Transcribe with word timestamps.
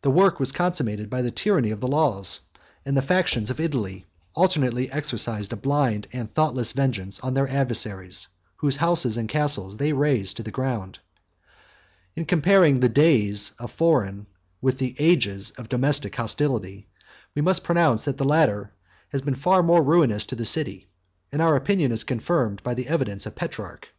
The 0.00 0.08
work 0.10 0.40
was 0.40 0.50
consummated 0.50 1.10
by 1.10 1.20
the 1.20 1.30
tyranny 1.30 1.70
of 1.72 1.80
the 1.80 1.86
laws; 1.86 2.40
and 2.86 2.96
the 2.96 3.02
factions 3.02 3.50
of 3.50 3.60
Italy 3.60 4.06
alternately 4.34 4.90
exercised 4.90 5.52
a 5.52 5.56
blind 5.56 6.08
and 6.10 6.32
thoughtless 6.32 6.72
vengeance 6.72 7.20
on 7.20 7.34
their 7.34 7.46
adversaries, 7.46 8.28
whose 8.56 8.76
houses 8.76 9.18
and 9.18 9.28
castles 9.28 9.76
they 9.76 9.92
razed 9.92 10.38
to 10.38 10.42
the 10.42 10.50
ground. 10.50 11.00
47 12.14 12.20
In 12.20 12.24
comparing 12.24 12.80
the 12.80 12.88
days 12.88 13.52
of 13.58 13.70
foreign, 13.70 14.26
with 14.62 14.78
the 14.78 14.96
ages 14.98 15.50
of 15.58 15.68
domestic, 15.68 16.16
hostility, 16.16 16.88
we 17.34 17.42
must 17.42 17.62
pronounce, 17.62 18.06
that 18.06 18.16
the 18.16 18.24
latter 18.24 18.72
have 19.10 19.22
been 19.22 19.34
far 19.34 19.62
more 19.62 19.82
ruinous 19.82 20.24
to 20.24 20.34
the 20.34 20.46
city; 20.46 20.88
and 21.30 21.42
our 21.42 21.56
opinion 21.56 21.92
is 21.92 22.04
confirmed 22.04 22.62
by 22.62 22.72
the 22.72 22.88
evidence 22.88 23.26
of 23.26 23.34
Petrarch. 23.34 23.90